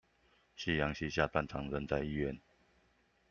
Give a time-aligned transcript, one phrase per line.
[0.55, 2.41] 夕陽西下，斷腸人在醫院